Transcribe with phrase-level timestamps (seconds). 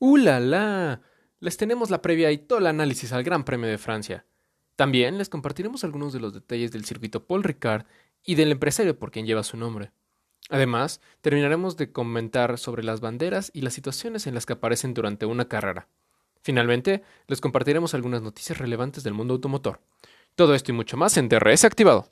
[0.00, 0.16] ¡Uh!
[1.40, 4.24] Les tenemos la previa y todo el análisis al Gran Premio de Francia.
[4.74, 7.84] También les compartiremos algunos de los detalles del circuito Paul Ricard
[8.24, 9.92] y del empresario por quien lleva su nombre.
[10.48, 15.26] Además, terminaremos de comentar sobre las banderas y las situaciones en las que aparecen durante
[15.26, 15.86] una carrera.
[16.40, 19.80] Finalmente, les compartiremos algunas noticias relevantes del mundo automotor.
[20.34, 22.10] Todo esto y mucho más en DRS Activado.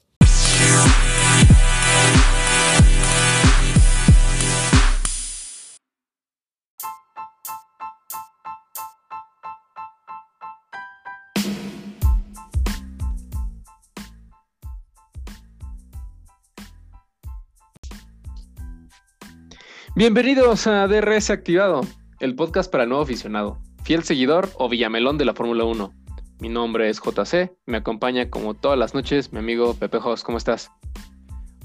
[19.98, 21.80] Bienvenidos a DRS Activado,
[22.20, 25.93] el podcast para el nuevo aficionado, fiel seguidor o villamelón de la Fórmula 1.
[26.38, 30.38] Mi nombre es JC, me acompaña como todas las noches mi amigo Pepe Jos, ¿cómo
[30.38, 30.71] estás?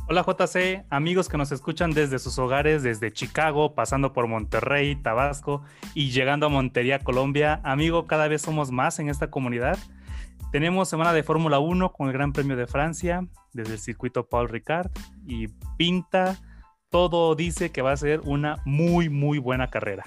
[0.09, 5.61] Hola JC, amigos que nos escuchan desde sus hogares, desde Chicago, pasando por Monterrey, Tabasco
[5.93, 7.61] y llegando a Montería, Colombia.
[7.63, 9.77] Amigo, cada vez somos más en esta comunidad.
[10.51, 14.49] Tenemos semana de Fórmula 1 con el Gran Premio de Francia, desde el circuito Paul
[14.49, 14.89] Ricard,
[15.27, 16.39] y pinta
[16.93, 20.03] todo dice que va a ser una muy, muy buena carrera.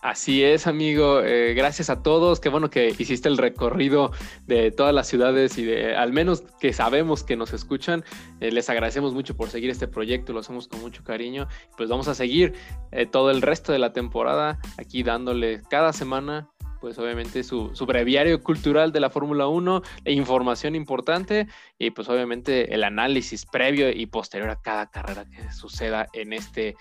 [0.00, 1.20] Así es, amigo.
[1.20, 2.38] Eh, gracias a todos.
[2.38, 4.12] Qué bueno que hiciste el recorrido
[4.46, 8.04] de todas las ciudades y de al menos que sabemos que nos escuchan.
[8.38, 11.48] Eh, les agradecemos mucho por seguir este proyecto, lo hacemos con mucho cariño.
[11.76, 12.54] Pues vamos a seguir
[12.92, 16.50] eh, todo el resto de la temporada aquí dándole cada semana
[16.84, 22.74] pues obviamente su, breviario cultural de la Fórmula 1, e información importante y pues obviamente
[22.74, 26.76] el análisis previo y posterior a cada carrera que suceda en este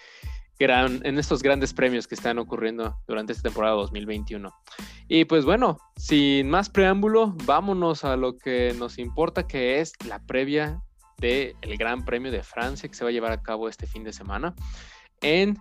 [0.60, 4.54] gran, en estos grandes premios que están ocurriendo durante esta temporada 2021.
[5.08, 10.20] Y pues bueno, sin más preámbulo, vámonos a lo que nos importa, que es la
[10.20, 10.82] previa
[11.18, 14.12] del Gran Premio de Francia que se va a llevar a cabo este fin de
[14.12, 14.54] semana
[15.22, 15.58] en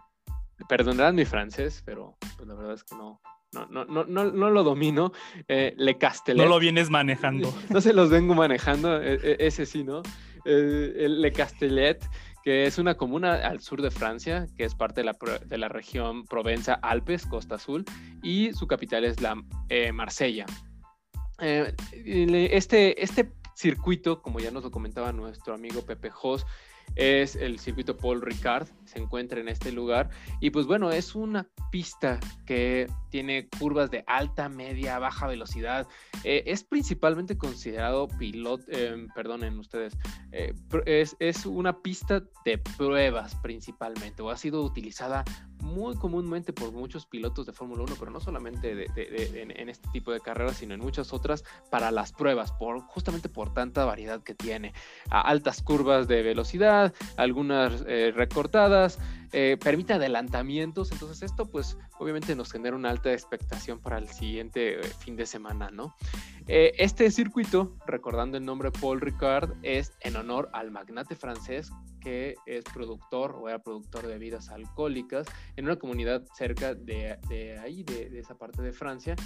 [0.68, 3.20] perdonarán mi francés, pero pues la verdad es que no,
[3.52, 5.12] no, no, no, no, no lo domino.
[5.48, 6.42] Eh, Le Castellet.
[6.42, 7.52] No lo vienes manejando.
[7.70, 10.02] No se los vengo manejando, e, e, ese sí, ¿no?
[10.44, 11.98] Eh, Le Castellet,
[12.42, 15.68] que es una comuna al sur de Francia, que es parte de la, de la
[15.68, 17.84] región Provenza-Alpes, Costa Azul,
[18.22, 20.46] y su capital es la eh, Marsella.
[21.38, 26.46] este, este circuito, como ya nos lo comentaba nuestro amigo Pepe Jos,
[26.96, 30.10] es el circuito Paul Ricard, se encuentra en este lugar.
[30.40, 35.86] Y pues bueno, es una pista que tiene curvas de alta, media, baja velocidad,
[36.24, 39.96] eh, es principalmente considerado piloto, eh, perdonen ustedes,
[40.32, 40.54] eh,
[40.86, 45.24] es, es, una pista de pruebas principalmente o ha sido utilizada
[45.72, 50.20] muy comúnmente por muchos pilotos de Fórmula 1, pero no solamente en, este tipo de
[50.20, 54.72] carreras, sino en muchas otras para las pruebas, por, justamente por tanta variedad que tiene.
[55.10, 58.98] Altas curvas de velocidad, algunas eh, recortadas,
[59.32, 64.80] eh, permite adelantamientos, entonces esto pues obviamente nos genera una alta expectación para el siguiente
[64.80, 65.94] eh, fin de semana, ¿no?
[66.48, 71.70] este circuito, recordando el nombre Paul Ricard, es en honor al magnate francés
[72.02, 75.26] que es productor o era productor de bebidas alcohólicas
[75.56, 77.18] en una comunidad cerca de,
[77.62, 79.16] ahí, de, esa parte de Francia.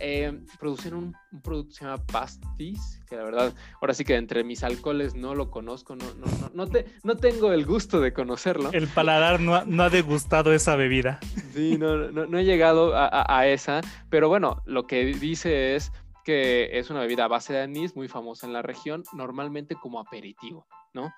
[0.00, 4.42] Eh, producieron un, producto que se llama Pastis, que la verdad, ahora sí que entre
[4.42, 8.14] mis alcoholes no lo conozco, no, no, no, no, te, no tengo el gusto de
[8.14, 8.72] conocerlo.
[8.72, 11.20] El paladar no ha, no ha degustado esa bebida.
[11.52, 15.92] Sí, no, no, no he llegado a, a, esa, pero bueno, lo que dice es
[16.24, 20.00] que es una bebida a base de anís muy famosa en la región, normalmente como
[20.00, 21.12] aperitivo, ¿no?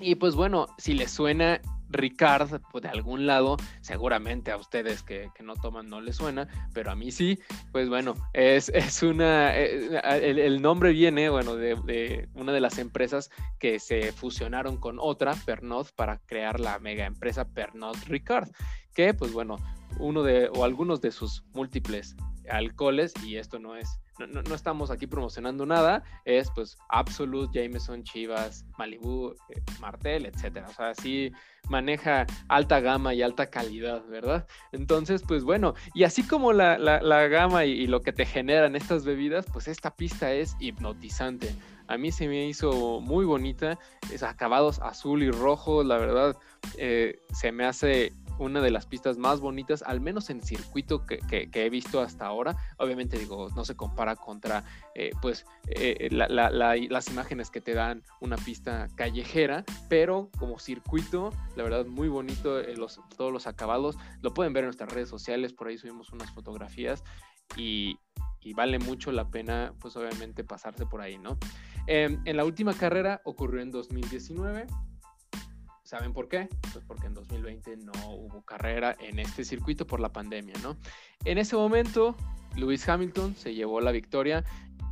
[0.00, 5.54] Y pues bueno, si les suena Ricard de algún lado, seguramente a ustedes que, no
[5.54, 7.38] toman no les suena, pero a mí sí,
[7.72, 13.30] pues bueno, es, es una, eh, el, nombre viene, bueno, de, una de las empresas
[13.58, 18.50] que se fusionaron con otra, Pernod, para crear la mega empresa Pernod Ricard,
[18.94, 19.56] que pues bueno,
[19.98, 22.16] uno de, o algunos de sus múltiples
[22.50, 28.64] alcoholes, y esto no es no, estamos aquí promocionando nada, es pues Absolute, Jameson, Chivas,
[28.78, 30.68] Malibu, eh, Martel, etcétera.
[30.68, 31.32] O sea, sí
[31.68, 34.46] maneja alta gama y alta calidad, ¿verdad?
[34.72, 36.76] Entonces, pues bueno, y así como la,
[37.28, 41.54] gama y, lo que te generan estas bebidas, pues esta pista es hipnotizante.
[41.88, 43.78] A mí se me hizo muy bonita,
[44.12, 46.36] es acabados azul y rojo, la verdad,
[46.78, 51.20] eh, se me hace una de las pistas más bonitas, al menos en circuito que,
[51.52, 52.56] he visto hasta ahora.
[52.78, 54.64] Obviamente digo, no se compara contra
[54.94, 61.62] eh, pues eh, las imágenes que te dan una pista callejera, pero como circuito, la
[61.62, 62.74] verdad muy bonito, eh,
[63.16, 67.02] todos los acabados, lo pueden ver en nuestras redes sociales, por ahí subimos unas fotografías
[67.56, 67.98] y,
[68.54, 71.38] vale mucho la pena, pues obviamente pasarse por ahí, ¿no?
[71.86, 74.66] Em, en la última carrera ocurrió en 2019
[75.84, 76.48] ¿Saben por qué?
[76.72, 80.76] Pues porque 2020 no hubo carrera en este circuito por la pandemia, ¿no?
[81.24, 82.16] En ese momento,
[82.56, 84.44] Lewis Hamilton se llevó la victoria,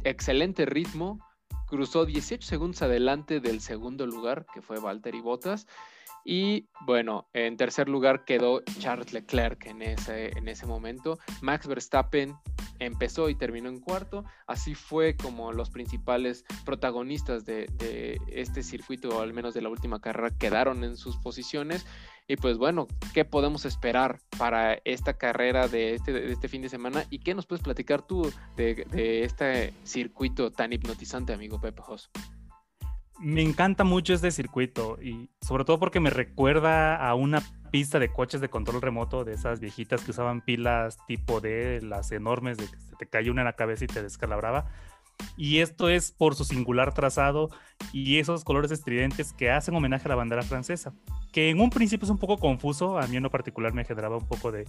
[0.05, 1.21] excelente ritmo,
[1.67, 5.67] cruzó 18 segundos adelante del segundo lugar, que fue Valtteri Bottas,
[6.25, 11.19] y bueno, en tercer lugar quedó Charles Leclerc en ese, en ese momento.
[11.41, 12.37] Max Verstappen
[12.79, 14.25] empezó y terminó en cuarto.
[14.47, 20.00] Así fue como los principales protagonistas de, este circuito, o al menos de la última
[20.00, 21.87] carrera, quedaron en sus posiciones.
[22.32, 27.05] Y pues bueno, ¿qué podemos esperar para esta carrera de este, este fin de semana?
[27.11, 28.87] ¿Y qué nos puedes platicar tú de,
[29.23, 32.11] este circuito tan hipnotizante, amigo Pepe Jos?
[33.20, 38.11] Me encanta mucho este circuito y sobre todo porque me recuerda a una pista de
[38.11, 42.64] coches de control remoto de esas viejitas que usaban pilas tipo D, las enormes de
[42.64, 44.70] que se te cae una en la cabeza y te descalabraba.
[45.37, 47.51] Y esto es por su singular trazado
[47.93, 50.93] y esos colores estridentes que hacen homenaje a la bandera francesa,
[51.33, 54.17] que en un principio es un poco confuso, a mí en lo particular me generaba
[54.17, 54.65] un poco de,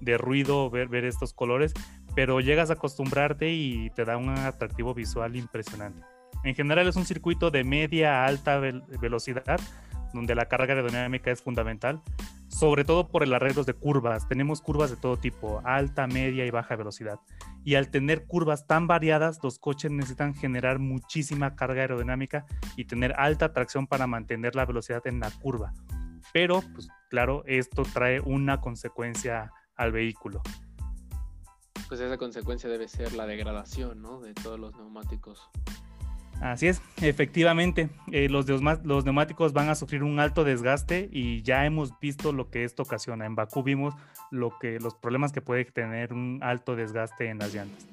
[0.00, 1.74] de ruido ver, ver estos colores,
[2.14, 6.04] pero llegas a acostumbrarte y te da un atractivo visual impresionante.
[6.44, 9.60] En general es un circuito de media a alta velocidad,
[10.12, 12.02] donde la carga aerodinámica es fundamental,
[12.48, 14.28] sobre todo por el arreglo de curvas.
[14.28, 17.18] Tenemos curvas de todo tipo, alta, media y baja velocidad.
[17.64, 22.44] Y al tener curvas tan variadas, los coches necesitan generar muchísima carga aerodinámica
[22.76, 25.72] y tener alta tracción para mantener la velocidad en la curva.
[26.32, 30.42] Pero, pues claro, esto trae una consecuencia al vehículo.
[31.88, 34.20] Pues esa consecuencia debe ser la degradación, ¿no?
[34.20, 35.50] De todos los neumáticos.
[36.40, 41.64] Así es, efectivamente, eh, los, los, neumáticos van a sufrir un alto desgaste y ya
[41.64, 43.24] hemos visto lo que esto ocasiona.
[43.24, 43.94] En Bakú vimos
[44.30, 47.86] los problemas que puede tener un alto desgaste en las llantas.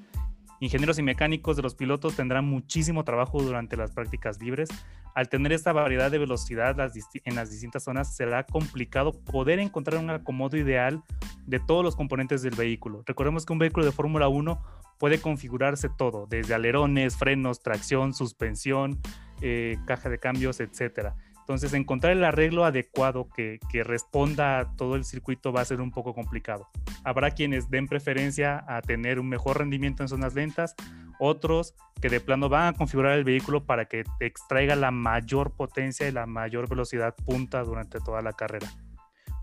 [0.61, 4.69] Ingenieros y mecánicos de los pilotos tendrán muchísimo trabajo durante las prácticas libres.
[5.15, 6.77] Al tener esta variedad de velocidad
[7.23, 11.01] en las distintas zonas, será complicado poder encontrar un acomodo ideal
[11.47, 13.01] de todos los componentes del vehículo.
[13.07, 14.61] Recordemos que un vehículo de Fórmula 1
[15.01, 18.99] puede configurarse todo, desde alerones, frenos, tracción, suspensión,
[19.41, 21.15] eh, caja de cambios, etcétera.
[21.39, 25.81] Entonces, encontrar el arreglo adecuado que, que, responda a todo el circuito va a ser
[25.81, 26.69] un poco complicado.
[27.03, 30.75] Habrá quienes den preferencia a tener un mejor rendimiento en zonas lentas,
[31.19, 36.07] otros que de plano van a configurar el vehículo para que extraiga la mayor potencia
[36.07, 38.67] y la mayor velocidad punta durante toda la carrera.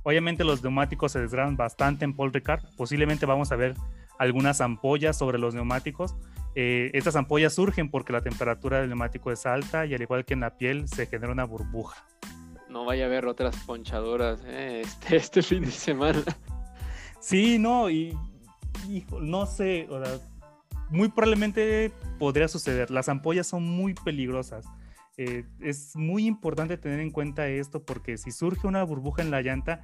[0.04, 3.74] Obviamente los neumáticos se desgradan bastante en Paul Ricard, posiblemente vamos a ver
[4.18, 6.16] algunas ampollas sobre los neumáticos.
[6.54, 10.34] Eh, estas ampollas surgen porque la temperatura del neumático es alta y al igual que
[10.34, 12.04] en la piel se genera una burbuja.
[12.68, 16.22] No vaya a haber otras ponchadoras eh, este, este, fin de semana.
[17.20, 18.16] Sí, no, y,
[19.20, 19.88] no sé,
[20.90, 22.90] muy probablemente podría suceder.
[22.90, 24.66] Las ampollas son muy peligrosas.
[25.16, 29.42] Eh, es muy importante tener en cuenta esto porque si surge una burbuja en la
[29.42, 29.82] llanta,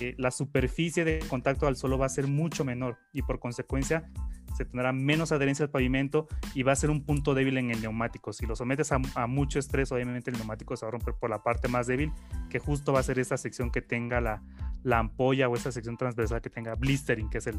[0.00, 4.10] eh, la superficie de contacto al suelo va a ser mucho menor y por consecuencia
[4.56, 7.80] se tendrá menos adherencia al pavimento y va a ser un punto débil en el
[7.80, 8.32] neumático.
[8.32, 11.42] Si lo sometes a, mucho estrés, obviamente el neumático se va a romper por la
[11.42, 12.12] parte más débil,
[12.50, 14.42] que justo va a ser esta sección que tenga la,
[14.82, 17.58] la ampolla o esta sección transversal que tenga blistering, que es el,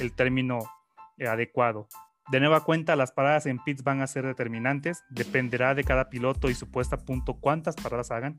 [0.00, 0.60] el término
[1.16, 1.88] eh, adecuado.
[2.30, 6.50] De nueva cuenta, las paradas en pits van a ser determinantes, dependerá de cada piloto
[6.50, 8.38] y su puesta a punto cuántas paradas hagan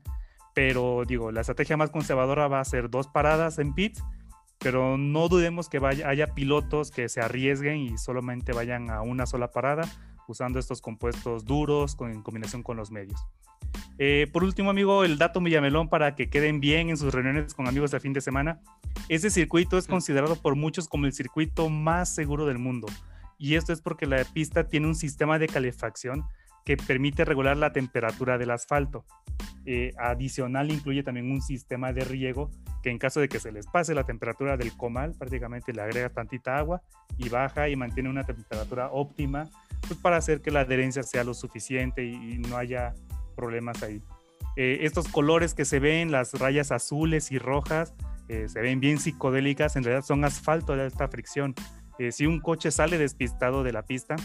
[0.54, 4.02] pero digo, la estrategia más conservadora va a ser dos paradas en pits,
[4.58, 9.26] pero no dudemos que vaya, haya pilotos que se arriesguen y solamente vayan a una
[9.26, 9.82] sola parada
[10.28, 13.20] usando estos compuestos duros con, en combinación con los medios.
[13.98, 17.68] Eh, por último, amigo, el dato Villamelón para que queden bien en sus reuniones con
[17.68, 18.60] amigos de fin de semana.
[19.08, 22.86] Este circuito es considerado por muchos como el circuito más seguro del mundo.
[23.38, 26.24] Y esto es porque la pista tiene un sistema de calefacción
[26.64, 29.04] que permite regular la temperatura del asfalto.
[29.66, 32.50] Eh, adicional incluye también un sistema de riego
[32.82, 36.08] que en caso de que se les pase la temperatura del comal, prácticamente le agrega
[36.08, 36.80] tantita agua
[37.18, 39.50] y baja y mantiene una temperatura óptima
[39.86, 42.94] pues para hacer que la adherencia sea lo suficiente y, no haya
[43.36, 44.02] problemas ahí.
[44.56, 47.94] Eh, estos colores que se ven, las rayas azules y rojas,
[48.28, 51.54] eh, se ven bien psicodélicas, en realidad son asfalto de alta fricción.
[52.10, 54.16] si un coche sale despistado de la pista,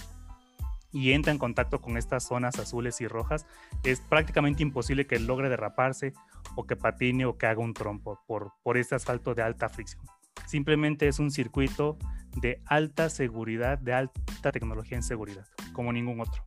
[0.95, 3.45] y entra en contacto con estas zonas azules y rojas,
[3.83, 6.13] es prácticamente imposible que logre derraparse
[6.55, 10.05] o que patine o que haga un trompo por, por este asfalto de alta fricción.
[10.47, 11.97] Simplemente es un circuito
[12.37, 16.45] de alta seguridad, de alta tecnología en seguridad, como ningún otro.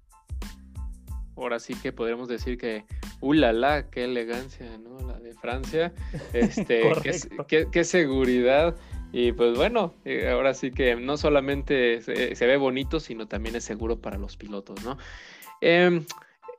[1.37, 2.87] Ahora sí que podríamos decir que,
[3.21, 3.85] ¡ulala!
[3.87, 4.99] Uh, ¡Qué elegancia, ¿no?
[5.07, 5.93] La de Francia.
[6.33, 6.91] Este,
[7.47, 8.75] qué, qué seguridad.
[9.13, 13.65] Y pues bueno, eh, ahora sí que no solamente se, ve bonito, sino también es
[13.65, 14.99] seguro para los pilotos, ¿no?
[15.61, 16.05] Em,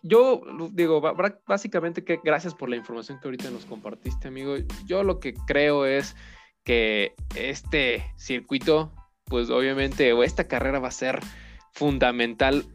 [0.01, 0.41] yo
[0.71, 1.01] digo,
[1.45, 4.55] básicamente que gracias por la información que ahorita nos compartiste, amigo.
[4.85, 6.15] Yo lo que creo es
[6.63, 8.93] que este circuito,
[9.25, 11.19] pues obviamente, o esta carrera va a ser
[11.73, 12.65] fundamental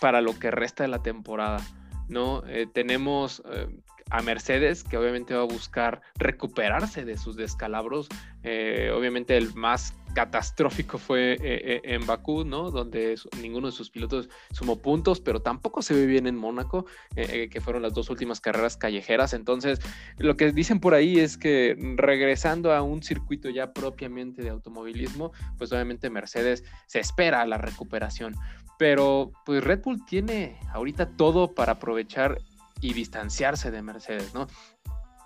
[0.00, 1.60] para lo que resta de la temporada,
[2.08, 2.42] ¿no?
[2.46, 3.68] Eh, tenemos eh,
[4.10, 8.08] a Mercedes, que obviamente va a buscar recuperarse de sus descalabros.
[8.42, 12.70] Eh, obviamente el más catastrófico fue eh, eh, en Bakú, ¿no?
[12.70, 17.60] Donde ninguno de sus pilotos sumó puntos, pero tampoco se ve bien en Mónaco, que
[17.60, 19.32] fueron las dos últimas carreras callejeras.
[19.32, 19.80] Entonces,
[20.18, 25.32] lo que dicen por ahí es que regresando a un circuito ya propiamente de automovilismo,
[25.58, 28.36] pues obviamente Mercedes se espera la recuperación.
[28.78, 32.38] Pero pues Red Bull tiene ahorita todo para aprovechar
[32.84, 34.46] y distanciarse de Mercedes, ¿no?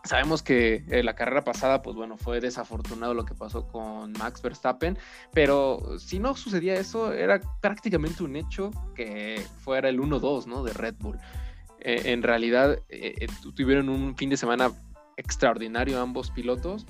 [0.05, 4.41] Sabemos que eh, la carrera pasada, pues bueno, fue desafortunado lo que pasó con Max
[4.41, 4.97] Verstappen,
[5.33, 10.62] pero si no sucedía eso, era prácticamente un hecho que fuera el 1-2, ¿no?
[10.62, 11.19] De Red Bull.
[11.81, 14.71] Eh, en realidad, eh, tuvieron un fin de semana
[15.17, 16.87] extraordinario ambos pilotos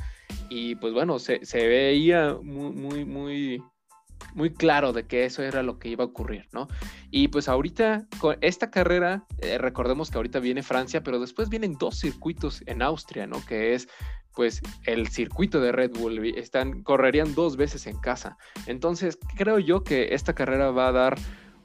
[0.51, 3.63] y pues bueno, se, se veía muy, muy, muy
[4.35, 6.69] muy claro de que eso era lo que iba a ocurrir, ¿no?
[7.11, 11.75] Y pues ahorita, con esta carrera, eh, recordemos que ahorita viene Francia, pero después vienen
[11.79, 13.45] dos circuitos en Austria, ¿no?
[13.45, 13.89] Que es
[14.35, 18.39] pues el circuito de Red Bull, están, correrían dos veces en casa.
[18.67, 21.19] Entonces, creo yo que esta carrera va a dar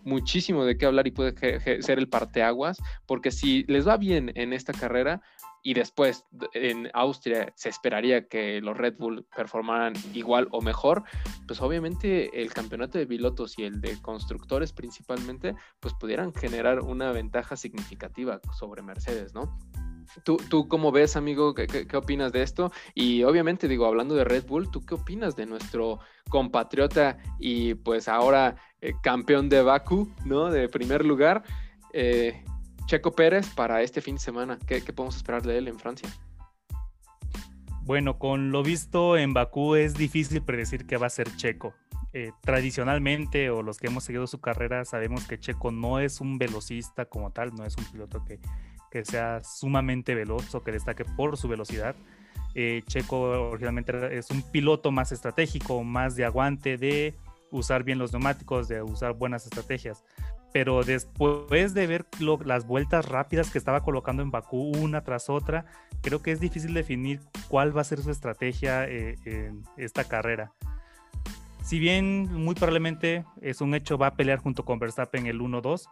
[0.03, 4.53] muchísimo de qué hablar y puede ser el parteaguas, porque si les va bien en
[4.53, 5.21] esta carrera,
[5.63, 11.03] y después en Austria se esperaría que los Red Bull performaran igual o mejor,
[11.47, 17.13] pues obviamente el campeonato de pilotos y el de constructores principalmente, pues pudieran generar una
[17.13, 19.57] ventaja significativa sobre Mercedes, ¿no?
[20.23, 21.53] ¿Tú, ¿Tú cómo ves, amigo?
[21.53, 22.71] ¿Qué, opinas de esto?
[22.93, 28.07] Y obviamente, digo, hablando de Red Bull, ¿tú qué opinas de nuestro compatriota y pues
[28.07, 30.49] ahora eh, campeón de Baku, ¿no?
[30.49, 31.43] De primer lugar.
[31.93, 32.43] Eh,
[32.85, 34.59] Checo Pérez para este fin de semana.
[34.67, 36.09] ¿Qué, podemos esperar de él en Francia?
[37.83, 41.73] Bueno, con lo visto en Bakú es difícil predecir que va a ser Checo.
[42.15, 46.37] Eh, tradicionalmente, o los que hemos seguido su carrera, sabemos que Checo no es un
[46.37, 48.39] velocista como tal, no es un piloto que,
[48.93, 51.95] que sea sumamente veloz o que destaque por su velocidad.
[52.53, 57.15] Eh, Checo originalmente es un piloto más estratégico, más de aguante, de
[57.49, 60.03] usar bien los neumáticos, de usar buenas estrategias
[60.53, 62.05] pero después de ver
[62.45, 65.65] las vueltas rápidas que estaba colocando en Bakú una tras otra,
[66.01, 70.53] creo que es difícil definir cuál va a ser su estrategia eh, en esta carrera.
[71.63, 75.87] Si bien muy probablemente es un hecho, va a pelear junto con Verstappen el 1-2,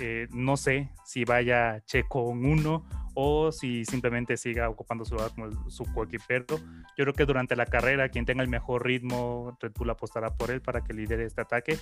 [0.00, 2.84] eh, no sé si vaya Checo 1
[3.14, 6.58] o si simplemente siga ocupando su lugar como su coequipero.
[6.96, 10.50] Yo creo que durante la carrera, quien tenga el mejor ritmo, Red Bull apostará por
[10.50, 11.78] él para que lidere este ataque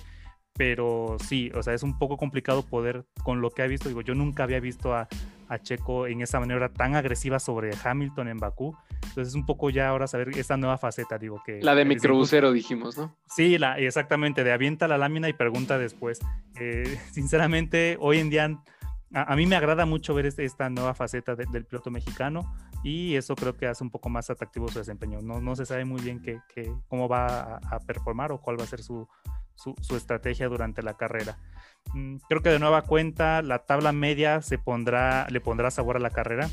[0.53, 4.01] pero sí, o sea, es un poco complicado poder, con lo que ha visto, digo,
[4.01, 5.07] yo nunca había visto a,
[5.59, 9.89] Checo en esa manera tan agresiva sobre Hamilton en Bakú, entonces es un poco ya
[9.89, 11.61] ahora saber esta nueva faceta, digo que...
[11.61, 13.15] La de microbusero dijimos, ¿no?
[13.27, 16.19] Sí, la, exactamente, de avienta la lámina y pregunta después.
[16.59, 18.59] Eh, sinceramente, hoy en día...
[19.13, 23.35] A, mí me agrada mucho ver este, esta nueva faceta del piloto mexicano y eso
[23.35, 25.21] creo que hace un poco más atractivo su desempeño.
[25.21, 26.39] No, no se sabe muy bien que,
[26.87, 29.07] cómo va a, performar o cuál va a ser su,
[29.61, 31.37] su, estrategia durante la carrera.
[31.93, 35.99] Mm, creo que de nueva cuenta la tabla media se pondrá, le pondrá sabor a
[35.99, 36.49] la carrera.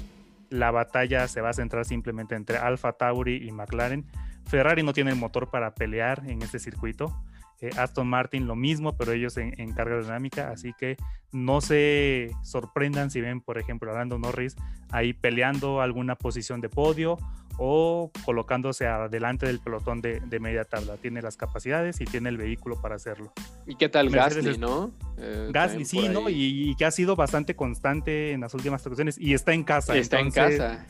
[0.51, 4.07] La batalla se va a centrar simplemente entre Alfa Tauri y McLaren.
[4.47, 7.15] Ferrari no tiene el motor para pelear en este circuito.
[7.61, 10.97] Eh, Aston Martin lo mismo, pero ellos en, carga aerodinámica, así que
[11.33, 14.55] no se sorprendan si ven, por ejemplo, a Norris
[14.91, 17.19] ahí peleando alguna posición de podio
[17.59, 20.97] o colocándose adelante del pelotón de, media tabla.
[20.97, 23.33] Tiene las capacidades y tiene el vehículo para hacerlo.
[23.67, 24.93] ¿Y qué tal Gasly, no?
[25.19, 26.31] Eh, Gasly, sí, ¿no?
[26.31, 29.97] Y, que ha sido bastante constante en las últimas actuaciones y está en casa.
[29.97, 30.87] está en casa.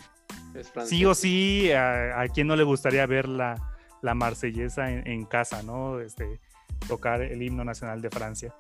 [0.84, 3.54] sí o sí, a, quien no le gustaría ver la,
[4.02, 6.00] la marsellesa en, casa, ¿no?
[6.00, 6.38] Este,
[6.86, 8.54] tocar el himno nacional de Francia.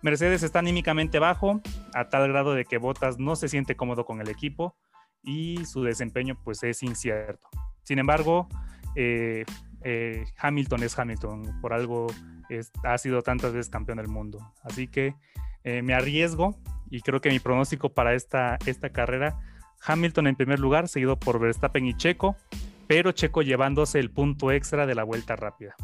[0.00, 1.60] Mercedes está anímicamente bajo,
[1.92, 4.74] a tal grado de que Bottas no se siente cómodo con el equipo
[5.22, 7.48] y su desempeño pues es incierto.
[7.82, 8.48] Sin embargo,
[8.94, 9.44] eh,
[9.82, 12.06] eh, Hamilton es Hamilton, por algo
[12.82, 14.52] ha sido tantas veces campeón del mundo.
[14.64, 15.14] Así que
[15.62, 16.58] eh, me arriesgo
[16.90, 19.38] y creo que mi pronóstico para esta, esta carrera,
[19.86, 22.36] Hamilton en primer lugar, seguido por Verstappen y Checo,
[22.88, 25.76] pero Checo llevándose el punto extra de la vuelta rápida.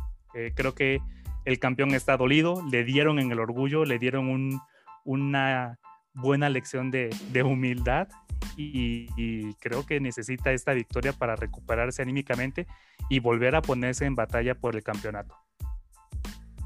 [0.55, 1.01] creo que
[1.45, 4.61] el campeón está dolido, le dieron en el orgullo, le dieron
[5.05, 5.79] una
[6.17, 7.11] buena lección de,
[7.45, 8.09] humildad
[8.57, 12.67] y, creo que necesita esta victoria para recuperarse anímicamente
[13.09, 15.35] y volver a ponerse en batalla por el campeonato.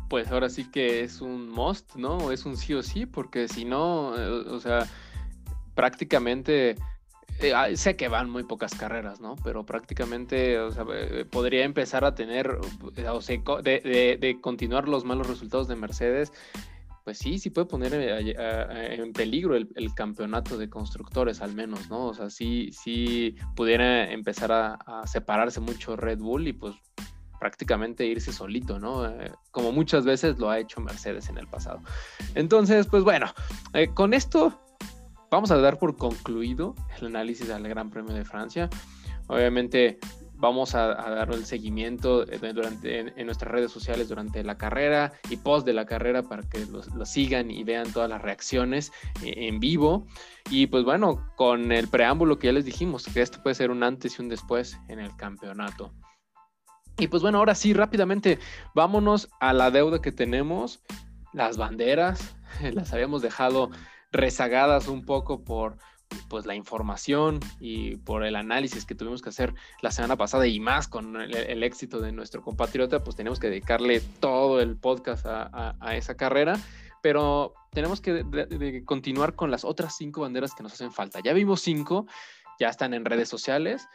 [0.09, 2.33] Pues ahora sí que es un must, ¿no?
[2.33, 4.87] Es un sí o sí, porque si no, eh, o sea,
[5.75, 6.76] prácticamente
[7.38, 9.37] eh, sé que van muy pocas carreras, ¿no?
[9.42, 12.59] Pero prácticamente eh, podría empezar a tener,
[13.09, 16.33] o sea, de, continuar los malos resultados de Mercedes,
[17.11, 22.07] pues sí, sí puede poner en peligro el, campeonato de constructores al menos, ¿no?
[22.07, 26.76] O sea, sí, sí pudiera empezar a, separarse mucho Red Bull y pues
[27.40, 29.09] prácticamente irse solito, ¿no?
[29.09, 31.81] Eh, como muchas veces lo ha hecho Mercedes en el pasado.
[32.37, 33.26] Entonces, pues bueno,
[33.95, 34.62] con esto
[35.33, 38.71] vamos a dar por concluido el análisis del Gran Premio de Francia.
[39.26, 39.99] Obviamente
[40.41, 45.67] vamos a, dar el seguimiento durante, en, nuestras redes sociales durante la carrera y post
[45.67, 48.93] de la carrera para que lo sigan y vean todas las reacciones
[49.23, 50.07] e, en vivo.
[50.51, 53.83] Y pues bueno, con el preámbulo que ya les dijimos, que esto puede ser un
[53.83, 55.93] antes y un después en el campeonato.
[56.99, 58.39] Y pues bueno, ahora sí, rápidamente,
[58.75, 60.83] vámonos a la deuda que tenemos,
[61.33, 62.37] las banderas,
[62.73, 63.71] las habíamos dejado
[64.13, 65.79] rezagadas un poco por
[66.29, 70.61] pues la información y por el análisis que tuvimos que hacer la semana pasada y
[70.61, 75.75] más con el, éxito de nuestro compatriota, pues tenemos que dedicarle todo el podcast a,
[75.97, 76.59] esa carrera,
[77.02, 81.21] pero tenemos que continuar con las otras cinco banderas que nos hacen falta.
[81.23, 82.07] Ya vimos cinco,
[82.59, 83.88] ya están en redes sociales,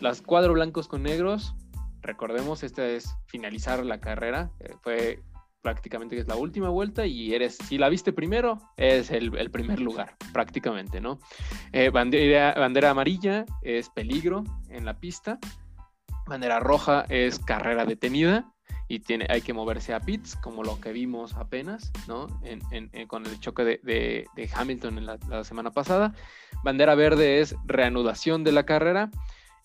[0.00, 1.54] las cuadro blancos con negros,
[2.02, 5.22] recordemos, esta es finalizar la carrera, eh, fue
[5.62, 9.80] prácticamente que es la última vuelta y eres, si la viste primero, es el, primer
[9.80, 11.18] lugar, prácticamente, ¿no?
[11.72, 15.38] Eh, bandera, bandera amarilla es peligro en la pista,
[16.26, 18.52] bandera roja es carrera detenida
[18.90, 22.26] y tiene, hay que moverse a pits, como lo que vimos apenas, ¿no?
[23.06, 26.12] con el choque de, Hamilton en la semana pasada.
[26.64, 29.10] Bandera verde es reanudación de la carrera.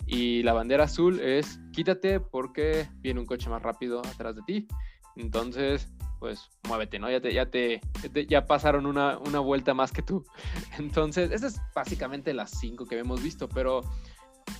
[0.06, 4.68] Y la bandera azul es quítate porque viene un coche más rápido atrás de ti.
[5.16, 5.88] Entonces,
[6.20, 7.10] pues muévete, ¿no?
[7.10, 7.82] Ya te, ya te,
[8.28, 10.26] ya pasaron una, una, vuelta más que tú.
[10.80, 13.82] Entonces, esas es básicamente las cinco que hemos visto, pero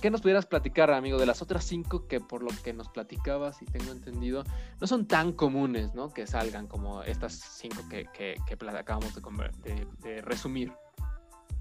[0.00, 3.62] ¿qué nos pudieras platicar, amigo, de las otras cinco que por lo que nos platicabas
[3.62, 4.44] y tengo entendido,
[4.80, 6.10] no son tan comunes, ¿no?
[6.10, 8.36] Que salgan como estas cinco que, que,
[8.68, 10.72] acabamos de, de, resumir.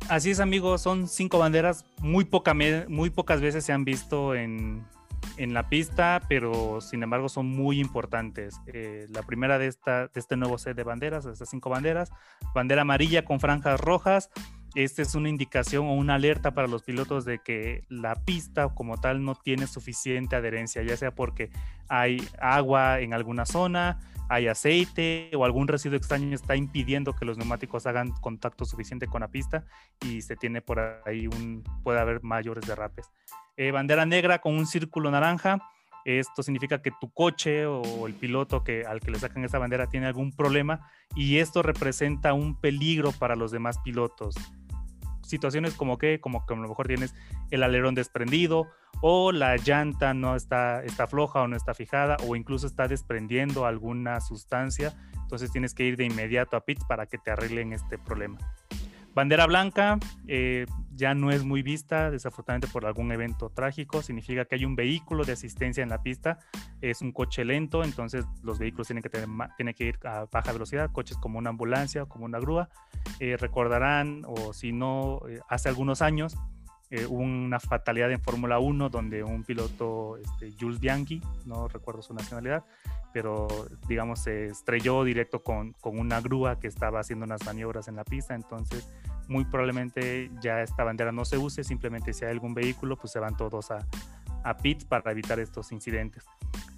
[0.10, 2.54] Así es, amigo, son cinco banderas, muy, poca,
[2.88, 4.86] muy pocas veces se han visto en,
[5.38, 8.60] en la pista, pero sin embargo son muy importantes.
[8.68, 12.12] Eh, la primera de, esta, de este nuevo set de banderas, de estas cinco banderas,
[12.54, 14.30] bandera amarilla con franjas rojas.
[14.76, 19.00] Esta es una indicación o una alerta para los pilotos de que la pista como
[19.00, 21.50] tal no tiene suficiente adherencia, ya sea porque
[21.88, 27.38] hay agua en alguna zona, hay aceite o algún residuo extraño está impidiendo que los
[27.38, 29.66] neumáticos hagan contacto suficiente con la pista
[30.02, 33.10] y se tiene por ahí un, puede haber mayores derrapes.
[33.58, 35.60] Eh, bandera negra con un círculo naranja.
[36.04, 39.88] Esto significa que tu coche o el piloto que, al que le sacan esa bandera
[39.88, 44.36] tiene algún problema y esto representa un peligro para los demás pilotos.
[45.24, 47.16] Situaciones como que, como que a lo mejor tienes
[47.50, 48.68] el alerón desprendido
[49.02, 53.66] o la llanta no está, está floja o no está fijada o incluso está desprendiendo
[53.66, 54.94] alguna sustancia.
[55.22, 58.38] Entonces tienes que ir de inmediato a pits para que te arreglen este problema.
[59.16, 64.02] Bandera blanca eh, ya no es muy vista, desafortunadamente por algún evento trágico.
[64.02, 66.40] Significa que hay un vehículo de asistencia en la pista.
[66.82, 70.92] Es un coche lento, entonces los vehículos tienen que, tener, que ir a baja velocidad.
[70.92, 72.68] Coches como una ambulancia o como una grúa.
[73.22, 76.36] Eh, recordarán, o si no, eh, hace algunos años
[77.06, 82.14] hubo una fatalidad en Fórmula 1 donde un piloto, este, Jules Bianchi, no recuerdo su
[82.14, 82.64] nacionalidad,
[83.14, 83.48] pero
[83.88, 88.04] digamos se estrelló directo con, con, una grúa que estaba haciendo unas maniobras en la
[88.04, 88.90] pista, entonces
[89.28, 93.20] muy probablemente ya esta bandera no se use, simplemente si hay algún vehículo, pues se
[93.20, 93.86] van todos a,
[94.44, 96.24] a pits para evitar estos incidentes.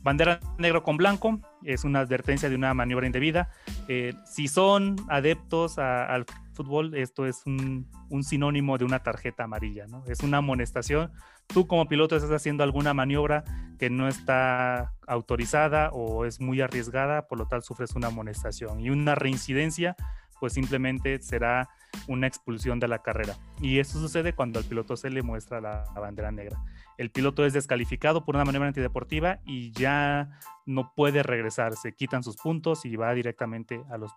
[0.01, 3.49] Bandera negro con blanco es una advertencia de una maniobra indebida.
[3.89, 6.25] Eh, si son adeptos al
[6.57, 7.87] fútbol, esto es un,
[8.21, 10.03] sinónimo de una tarjeta amarilla, ¿no?
[10.07, 11.11] Es una amonestación.
[11.47, 13.43] Tú como piloto estás haciendo alguna maniobra
[13.79, 18.81] que no está autorizada o es muy arriesgada, por lo tal sufres una amonestación.
[18.81, 19.95] Y una reincidencia,
[20.39, 21.69] pues simplemente será
[22.07, 23.35] una expulsión de la carrera.
[23.61, 26.61] Y eso sucede cuando al piloto se le muestra la, bandera negra.
[26.97, 31.75] El piloto es descalificado por una maniobra antideportiva y ya no puede regresar.
[31.75, 34.11] Se quitan sus puntos y va directamente a los.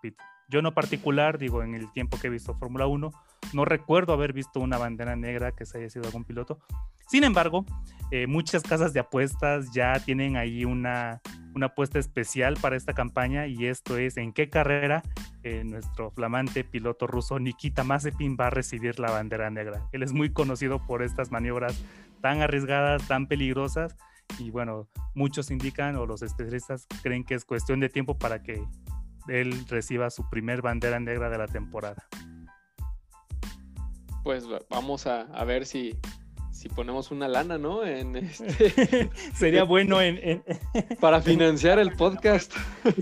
[0.51, 3.11] Yo en particular, digo, en el tiempo que he visto Fórmula 1,
[3.53, 6.59] no recuerdo haber visto una bandera negra que se haya sido algún piloto.
[7.07, 7.65] Sin embargo,
[8.11, 11.21] eh, muchas casas de apuestas ya tienen ahí una,
[11.55, 15.03] una apuesta especial para esta campaña y esto es en qué carrera
[15.43, 19.87] eh, nuestro flamante piloto ruso Nikita Mazepin va a recibir la bandera negra.
[19.93, 21.81] Él es muy conocido por estas maniobras
[22.19, 23.95] tan arriesgadas, tan peligrosas
[24.37, 28.61] y bueno, muchos indican o los especialistas creen que es cuestión de tiempo para que
[29.27, 32.07] él reciba su primer bandera negra de la temporada.
[34.23, 35.97] pues vamos a, ver si,
[36.51, 37.85] si ponemos una lana, ¿no?
[37.85, 39.09] En este...
[39.33, 40.43] Sería bueno en,
[40.99, 42.53] para financiar el podcast.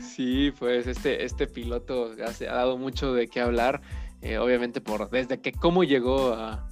[0.00, 3.80] sí, pues este, este piloto ha, ha dado mucho de qué hablar,
[4.22, 6.68] eh, obviamente por desde que cómo llegó a,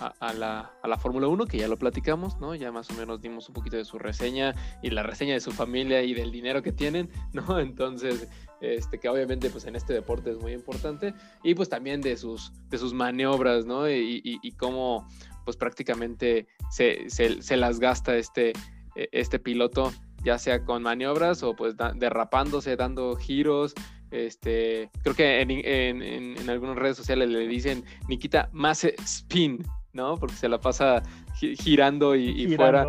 [0.00, 2.54] a, la, a la Fórmula 1, que ya lo platicamos, ¿no?
[2.54, 5.52] Ya más o menos dimos un poquito de su reseña y la reseña de su
[5.52, 7.60] familia y del dinero que tienen, ¿no?
[7.60, 8.28] Entonces,
[8.60, 12.52] este, que obviamente pues en este deporte es muy importante, y pues también de sus,
[12.68, 13.90] de sus maniobras, ¿no?
[13.90, 15.06] Y, y, cómo
[15.44, 18.52] pues prácticamente se, se, se, las gasta este,
[18.96, 23.74] e, este piloto, ya sea con maniobras o pues derrapándose, dando giros,
[24.10, 30.16] este, creo que en, en, en, algunas redes sociales le dicen Nikita más spin, ¿no?
[30.16, 31.02] Porque se la pasa
[31.34, 32.86] girando y, fuera.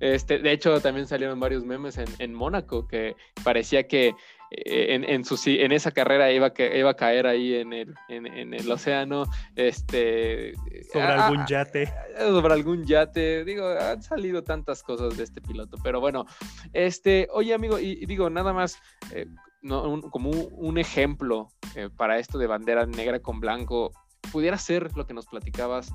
[0.00, 4.14] Este, de hecho, también salieron varios memes en, en Mónaco que parecía que
[4.50, 7.94] eh, en, en, su, en esa carrera iba, que, iba a caer ahí en el,
[8.08, 9.24] en, el océano.
[9.56, 10.54] Este,
[10.92, 11.92] sobre ah, algún yate.
[12.18, 13.44] Sobre algún yate.
[13.44, 15.76] Digo, han salido tantas cosas de este piloto.
[15.82, 16.26] Pero bueno,
[16.72, 18.78] este, oye amigo, y, digo, nada más,
[19.12, 19.26] eh,
[19.62, 23.90] no, como un, ejemplo eh, para esto de bandera negra con blanco,
[24.30, 25.92] pudiera ser lo que nos platicabas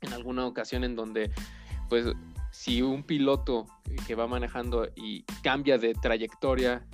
[0.00, 1.30] en alguna ocasión en donde,
[1.88, 2.06] pues,
[2.50, 3.66] si un piloto
[4.06, 6.86] que va manejando y cambia de trayectoria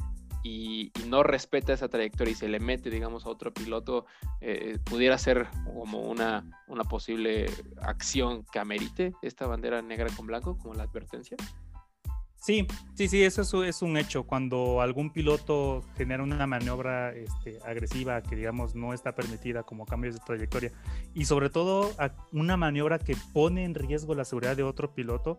[0.42, 4.06] y, no respeta esa trayectoria y se le mete, digamos, a otro piloto,
[4.40, 7.46] eh, pudiera ser como una, una posible
[7.80, 11.36] acción que amerite esta bandera negra con blanco, como la advertencia.
[12.44, 14.24] Sí, sí, sí, eso es, un hecho.
[14.24, 20.16] Cuando algún piloto genera una maniobra este, agresiva que, digamos, no está permitida como cambios
[20.16, 20.70] de trayectoria
[21.14, 21.90] y sobre todo
[22.32, 25.38] una maniobra que pone en riesgo la seguridad de otro piloto,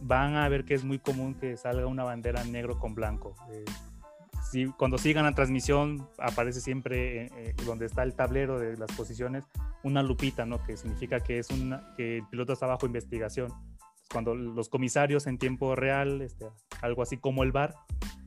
[0.00, 3.34] van a ver que es muy común que salga una bandera negro con blanco.
[3.50, 3.64] Eh,
[4.48, 8.92] si, cuando sigan la transmisión aparece siempre eh, eh, donde está el tablero de las
[8.92, 9.42] posiciones
[9.82, 10.62] una lupita, ¿no?
[10.62, 13.52] Que significa que, es una, que el piloto está bajo investigación
[14.16, 16.46] cuando los comisarios en tiempo real, este,
[16.80, 17.74] algo así como el VAR,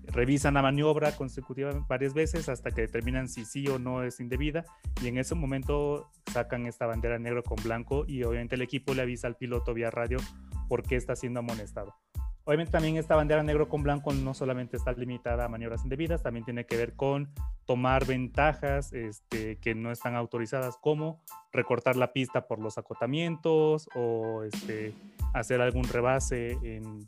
[0.03, 4.65] revisan la maniobra consecutiva varias veces hasta que determinan si sí o no es indebida
[5.01, 9.01] y en ese momento sacan esta bandera negro con blanco y obviamente el equipo le
[9.01, 10.19] avisa al piloto vía radio
[10.67, 11.95] por qué está siendo amonestado.
[12.43, 16.45] Obviamente también esta bandera negro con blanco no solamente está limitada a maniobras indebidas, también
[16.45, 17.31] tiene que ver con
[17.65, 21.19] tomar ventajas este, que no están autorizadas, como
[21.51, 24.93] recortar la pista por los acotamientos o este,
[25.33, 27.07] hacer algún rebase en,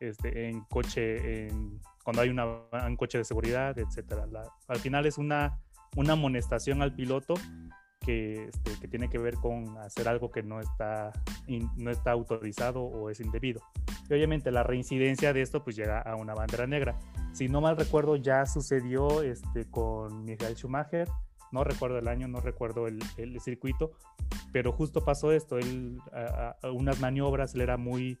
[0.00, 2.46] este, en coche, en, cuando hay una,
[2.86, 4.22] un coche de seguridad, etc.
[4.68, 5.58] al final es una,
[5.96, 7.34] una amonestación al piloto
[8.00, 11.12] que, este, que, tiene que ver con hacer algo que no está,
[11.76, 13.60] no está autorizado o es indebido.
[14.08, 16.98] Y obviamente la reincidencia de esto pues llega a una bandera negra.
[17.32, 21.08] Si no mal recuerdo ya sucedió este, con Michael Schumacher,
[21.52, 23.92] no recuerdo el año, no recuerdo el, circuito,
[24.52, 28.18] pero justo pasó esto, él a, unas maniobras, él era muy,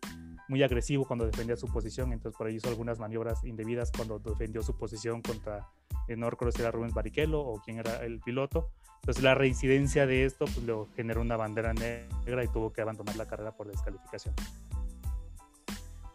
[0.48, 4.62] muy agresivo cuando defendía su posición, entonces por ahí hizo algunas maniobras indebidas cuando defendió
[4.62, 5.68] su posición contra,
[6.08, 10.24] no recuerdo si era Rubens Barrichello o quién era el piloto, entonces la reincidencia de
[10.24, 14.34] esto pues, le generó una bandera negra y tuvo que abandonar la carrera por descalificación.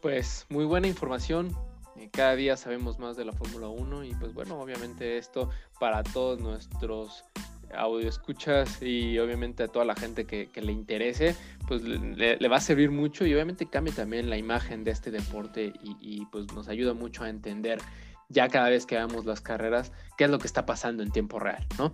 [0.01, 1.55] Pues muy buena información.
[2.11, 6.39] Cada día sabemos más de la Fórmula 1 y pues bueno, obviamente esto para todos
[6.39, 7.23] nuestros
[7.75, 11.35] audio escuchas y obviamente a toda la gente que, le interese,
[11.67, 15.73] pues le, va a servir mucho y obviamente cambia también la imagen de este deporte
[15.81, 17.79] y, pues nos ayuda mucho a entender
[18.29, 21.39] ya cada vez que hagamos las carreras, qué es lo que está pasando en tiempo
[21.39, 21.93] real, ¿no?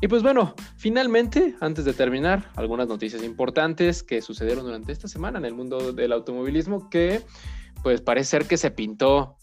[0.00, 5.38] Y pues bueno, finalmente, antes de terminar, algunas noticias importantes que sucedieron durante esta semana
[5.38, 7.22] en el mundo del automovilismo que
[7.82, 9.39] pues parece ser que se pintó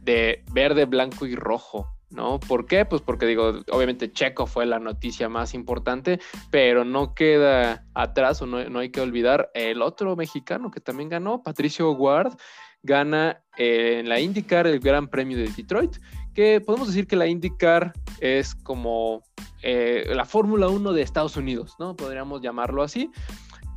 [0.00, 2.40] de verde, blanco y rojo, ¿no?
[2.40, 2.84] ¿Por qué?
[2.84, 8.46] Pues porque digo, obviamente Checo fue la noticia más importante, pero no queda atrás o
[8.46, 12.36] no, no hay que olvidar el otro mexicano que también ganó, Patricio Ward,
[12.82, 15.96] gana en la IndyCar el Gran Premio de Detroit,
[16.34, 19.22] que podemos decir que la IndyCar es como
[19.62, 21.96] eh, la Fórmula 1 de Estados Unidos, ¿no?
[21.96, 23.10] Podríamos llamarlo así.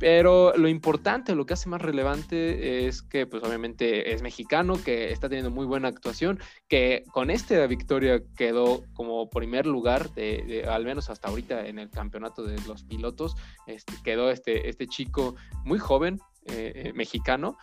[0.04, 5.10] Pero lo importante, lo que hace más relevante es que, pues obviamente es mexicano, que
[5.10, 10.84] está teniendo muy buena actuación, que con esta victoria quedó como primer lugar, de, al
[10.84, 13.34] menos hasta ahorita en el campeonato de los pilotos,
[13.66, 17.56] este, quedó este, este chico muy joven, eh, eh, mexicano.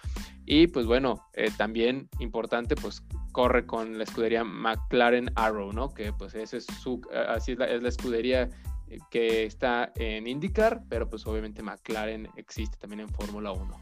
[0.43, 5.93] Y pues bueno, eh, también importante, pues corre con la escudería McLaren Arrow, ¿no?
[5.93, 8.49] Que pues ese es su, así es la, es la escudería
[9.09, 13.81] que está en IndyCar, pero pues obviamente McLaren existe también en Fórmula 1.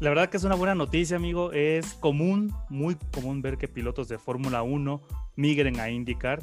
[0.00, 1.52] La verdad que es una buena noticia, amigo.
[1.52, 5.00] Es común, muy común ver que pilotos de Fórmula 1
[5.36, 6.42] migren a IndyCar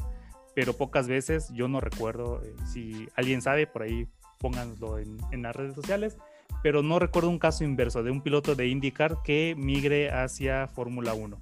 [0.59, 4.07] pero pocas veces, yo no recuerdo, eh, si alguien sabe, por ahí
[4.39, 6.17] pónganlo en, en, las redes sociales,
[6.61, 11.13] pero no recuerdo un caso inverso de un piloto de IndyCar que migre hacia Fórmula
[11.13, 11.39] 1.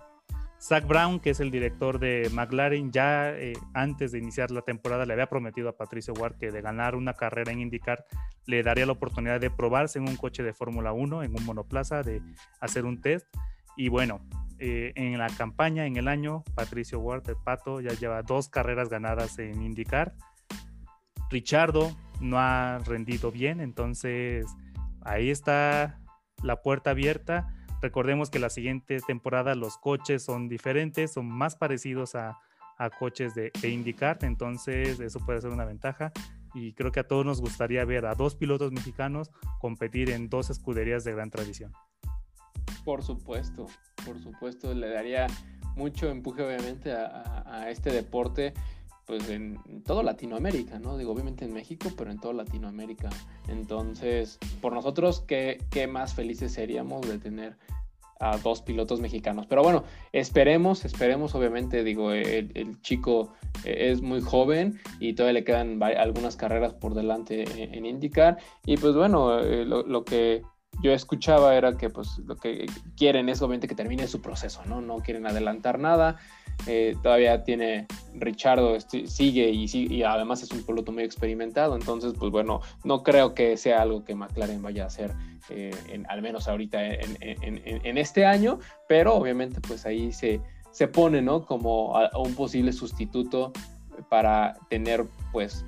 [0.59, 5.05] Zach Brown, que es el director de McLaren, ya eh, antes de iniciar la temporada
[5.05, 8.05] le había prometido a Patricio Ward que de ganar una carrera en IndyCar
[8.45, 12.01] le daría la oportunidad de probarse en un coche de Fórmula 1, en un monoplaza,
[12.01, 12.21] de
[12.59, 13.27] hacer un test.
[13.75, 14.21] Y bueno,
[14.57, 18.89] eh, en la campaña, en el año, Patricio Ward, el pato, ya lleva dos carreras
[18.89, 20.15] ganadas en IndyCar.
[21.29, 24.47] Richardo no ha rendido bien, entonces
[25.01, 25.99] ahí está
[26.41, 27.53] la puerta abierta
[27.87, 32.37] Recordemos que la siguiente temporada los coches son diferentes, son más parecidos a,
[32.99, 36.11] coches de, IndyCar, entonces eso puede ser una ventaja
[36.53, 40.49] y creo que a todos nos gustaría ver a dos pilotos mexicanos competir en dos
[40.49, 41.71] escuderías de gran tradición.
[42.83, 43.67] Por supuesto,
[44.05, 45.27] por supuesto, le daría
[45.77, 48.53] mucho empuje obviamente a, este deporte
[49.07, 50.97] pues en, todo Latinoamérica, ¿no?
[50.97, 53.09] Digo, obviamente en México, pero en toda Latinoamérica.
[53.47, 57.57] Entonces, por nosotros, ¿qué, qué más felices seríamos de tener
[58.19, 59.45] a dos pilotos mexicanos.
[59.47, 65.81] Pero bueno, esperemos, esperemos, obviamente, digo, el, chico es muy joven y todavía le quedan
[65.81, 68.37] algunas carreras por delante en, IndyCar.
[68.65, 70.43] Y pues bueno, eh, lo, que
[70.81, 74.81] yo escuchaba era que pues lo que quieren es obviamente que termine su proceso, ¿no?
[74.81, 76.17] No quieren adelantar nada.
[76.65, 77.85] Eh, todavía tiene
[78.15, 83.03] Richardo, este, sigue y, y además es un piloto muy experimentado, entonces pues bueno, no
[83.03, 85.13] creo que sea algo que McLaren vaya a hacer,
[85.49, 85.71] eh,
[86.09, 91.45] al menos ahorita en, este año, pero obviamente pues ahí se, se pone, ¿no?
[91.45, 93.53] Como un posible sustituto
[94.09, 95.63] para tener pues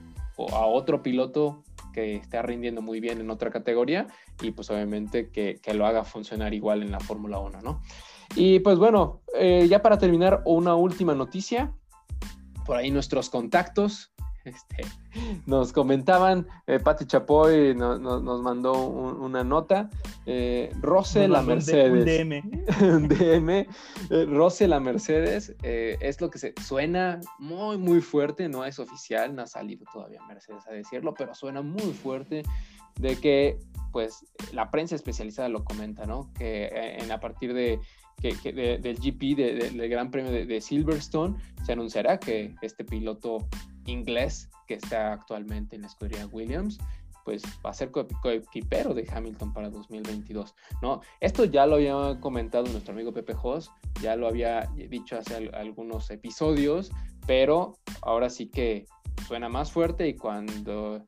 [0.52, 4.08] a otro piloto que está rindiendo muy bien en otra categoría
[4.41, 7.82] y pues obviamente que, que lo haga funcionar igual en la Fórmula 1, ¿no?
[8.36, 11.73] Y pues bueno, eh, ya para terminar, una última noticia.
[12.65, 14.12] Por ahí nuestros contactos.
[14.49, 14.83] Este,
[15.45, 19.89] nos comentaban, eh, Pati Chapoy nos mandó una nota.
[20.25, 21.91] Eh, Rose la Mercedes.
[21.91, 23.07] Un DM.
[23.07, 23.49] DM.
[23.49, 28.49] Eh, Rose la Mercedes es lo que se suena muy, muy fuerte.
[28.49, 32.43] No es oficial, no ha salido todavía Mercedes a decirlo, pero suena muy fuerte
[32.99, 33.59] de que,
[33.91, 36.31] pues, la prensa especializada lo comenta, ¿no?
[36.33, 37.79] Que en, a partir de
[38.19, 41.35] que, del GP, del Gran Premio de, Silverstone,
[41.65, 43.47] se anunciará que este piloto
[43.89, 46.80] inglés que está actualmente en la escudería Williams,
[47.25, 51.02] pues va a ser coequipero de Hamilton para 2022, ¿no?
[51.19, 53.71] Esto ya lo había comentado nuestro amigo Pepe Jos,
[54.02, 56.91] ya lo había dicho hace algunos episodios,
[57.28, 58.88] pero ahora sí que
[59.28, 61.06] suena más fuerte y cuando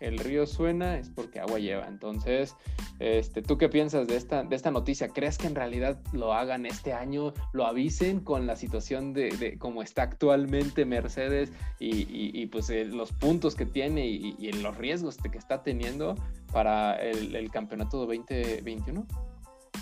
[0.00, 1.86] el río suena es porque agua lleva.
[1.86, 2.56] Entonces,
[2.98, 5.08] este, ¿tú qué piensas de esta, de esta noticia?
[5.08, 9.58] ¿Crees que en realidad lo hagan este año, lo avisen con la situación de, de
[9.58, 15.38] cómo está actualmente Mercedes y, pues eh, los puntos que tiene y, los riesgos que
[15.38, 16.14] está teniendo
[16.52, 19.06] para el, campeonato 2021?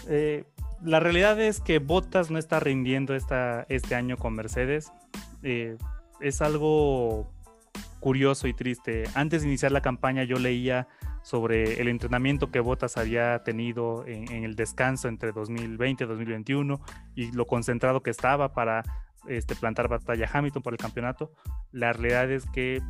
[0.09, 0.45] Eh,
[0.85, 4.93] la realidad es que Bottas no está rindiendo esta, este año con Mercedes.
[5.43, 5.77] Eh,
[6.21, 7.31] es algo
[8.07, 9.03] curioso y triste.
[9.16, 10.87] Antes de iniciar la campaña yo leía
[11.23, 16.81] sobre el entrenamiento que Botas había tenido en, el descanso entre 2020 y 2021
[17.16, 18.85] y lo concentrado que estaba para
[19.27, 21.33] este, plantar batalla Hamilton por el campeonato.
[21.73, 22.81] La realidad es que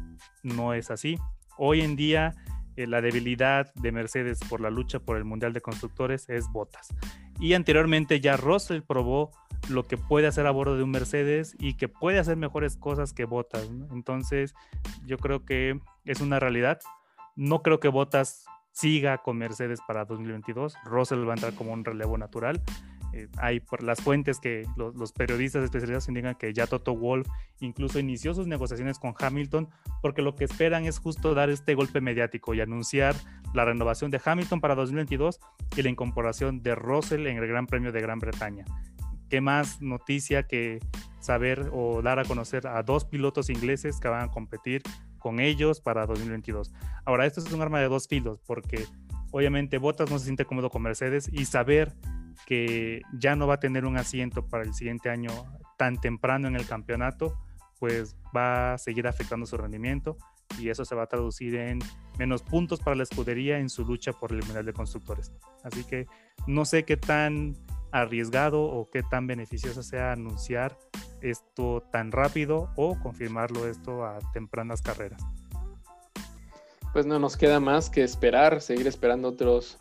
[0.42, 1.16] no es así.
[1.56, 2.34] Hoy en día
[2.76, 6.94] eh, la debilidad de Mercedes por la lucha por el Mundial de Constructores es Botas.
[7.40, 9.30] Y anteriormente ya Russell probó
[9.68, 13.12] lo que puede hacer a bordo de un Mercedes y que puede hacer mejores cosas
[13.12, 13.68] que Botas.
[13.92, 14.54] Entonces,
[15.04, 16.80] yo creo que es una realidad.
[17.34, 20.76] No creo que Botas siga con Mercedes para 2022.
[20.84, 22.62] Russell va a entrar como un relevo natural.
[23.12, 27.26] Eh, hay por las fuentes que los, periodistas especializados indican que ya Toto Wolf
[27.60, 29.70] incluso inició sus negociaciones con Hamilton
[30.02, 33.14] porque lo que esperan es justo dar este golpe mediático y anunciar
[33.54, 35.40] la renovación de Hamilton para 2022
[35.76, 38.66] y la incorporación de Russell en el Gran Premio de Gran Bretaña
[39.28, 40.80] qué más noticia que
[41.20, 44.82] saber o dar a conocer a dos pilotos ingleses que van a competir
[45.18, 46.72] con ellos para 2022.
[47.04, 48.84] Ahora, esto es un arma de dos filos porque
[49.32, 51.94] obviamente Bottas no se siente cómodo con Mercedes y saber
[52.46, 55.30] que ya no va a tener un asiento para el siguiente año
[55.76, 57.36] tan temprano en el campeonato,
[57.78, 60.16] pues va a seguir afectando su rendimiento
[60.58, 61.80] y eso se va a traducir en
[62.18, 65.32] menos puntos para la escudería en su lucha por el Mundial de Constructores.
[65.64, 66.06] Así que
[66.46, 67.56] no sé qué tan
[67.92, 70.78] arriesgado o qué tan beneficioso sea anunciar
[71.22, 75.22] esto tan rápido o confirmarlo esto a tempranas carreras.
[76.92, 79.78] Pues no nos queda más que esperar, seguir esperando otros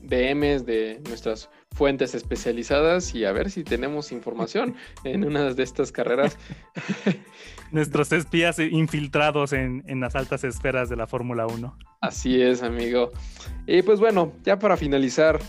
[0.00, 5.92] DMs de nuestras fuentes especializadas y a ver si tenemos información en una de estas
[5.92, 6.38] carreras.
[7.72, 11.76] Nuestros espías infiltrados en, las altas esferas de la Fórmula 1.
[12.00, 13.10] Así es, amigo.
[13.66, 15.40] Y pues bueno, ya para finalizar,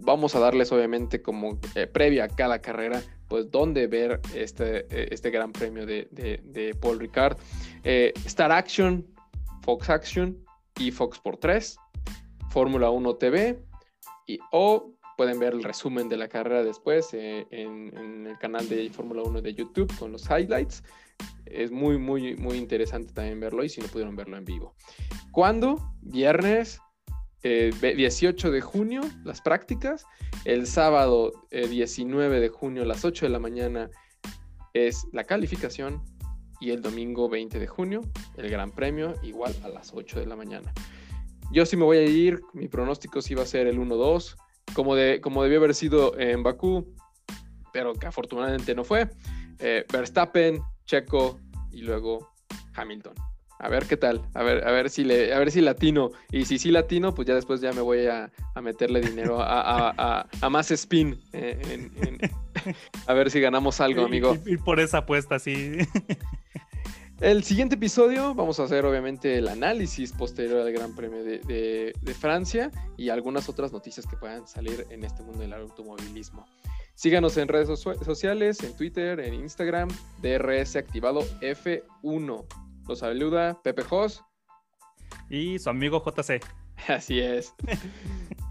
[0.00, 5.08] vamos a darles obviamente como eh, previa a cada carrera, pues dónde ver este, eh,
[5.10, 7.36] este gran premio de, Paul Ricard.
[7.84, 9.06] Eh, Star Action,
[9.62, 10.36] Fox Action
[10.78, 11.76] y Fox por 3,
[12.50, 13.58] Fórmula 1 TV
[14.26, 18.90] y o pueden ver el resumen de la carrera después en, en, el canal de
[18.90, 20.82] Fórmula 1 de YouTube con los highlights.
[21.46, 24.74] Es muy, muy, muy interesante también verlo y si no pudieron verlo en vivo.
[25.32, 25.78] ¿Cuándo?
[26.02, 26.80] Viernes
[27.80, 30.06] 18 eh, de junio, las prácticas.
[30.44, 33.90] El sábado 19 eh, de junio a las 8 de la mañana
[34.74, 36.02] es la calificación.
[36.58, 38.00] Y el domingo 20 de junio,
[38.38, 40.72] el Gran Premio, igual a las 8 de la mañana.
[41.52, 44.36] Yo sí me voy a ir, mi pronóstico sí va a ser el 1-2,
[44.74, 46.94] como, de, como debió haber sido en Bakú,
[47.74, 49.10] pero que afortunadamente no fue.
[49.58, 51.38] Eh, Verstappen, Checo
[51.70, 52.32] y luego
[52.74, 53.14] Hamilton.
[53.58, 56.10] A ver qué tal, a ver, a ver si le, a ver si latino.
[56.30, 58.30] Y si sí latino, pues ya después ya me voy a,
[58.62, 61.18] meterle dinero a, más spin.
[61.32, 61.90] Eh,
[63.06, 64.36] a ver si ganamos algo, amigo.
[64.44, 65.78] Y, por esa apuesta, sí.
[67.20, 72.14] El siguiente episodio vamos a hacer obviamente el análisis posterior al Gran Premio de, de,
[72.14, 76.44] Francia y algunas otras noticias que puedan salir en este mundo del automovilismo.
[76.94, 79.88] Síganos en redes sociales, en Twitter, en Instagram,
[80.20, 82.44] DRS activado F1.
[82.86, 84.24] Los saluda Pepe Jos.
[85.30, 86.40] Y su amigo JC.
[86.88, 87.54] Así es.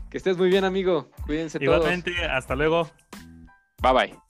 [0.10, 1.10] que estés muy bien, amigo.
[1.26, 2.90] Cuídense Igualmente, hasta luego.
[3.82, 4.25] Bye bye.